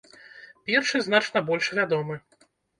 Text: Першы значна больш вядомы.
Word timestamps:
Першы 0.69 1.03
значна 1.09 1.45
больш 1.53 1.71
вядомы. 1.77 2.21